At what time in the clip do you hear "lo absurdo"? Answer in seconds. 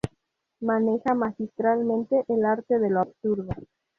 2.89-3.49